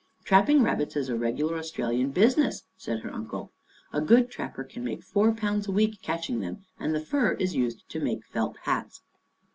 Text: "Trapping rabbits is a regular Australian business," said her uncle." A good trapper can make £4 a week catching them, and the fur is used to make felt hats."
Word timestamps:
"Trapping 0.25 0.63
rabbits 0.63 0.95
is 0.95 1.09
a 1.09 1.15
regular 1.15 1.59
Australian 1.59 2.09
business," 2.09 2.63
said 2.75 3.01
her 3.01 3.13
uncle." 3.13 3.51
A 3.93 4.01
good 4.01 4.31
trapper 4.31 4.63
can 4.63 4.83
make 4.83 5.01
£4 5.05 5.67
a 5.67 5.71
week 5.71 5.99
catching 6.01 6.39
them, 6.39 6.65
and 6.79 6.95
the 6.95 6.99
fur 7.05 7.33
is 7.33 7.53
used 7.53 7.87
to 7.89 7.99
make 7.99 8.25
felt 8.25 8.57
hats." 8.63 9.01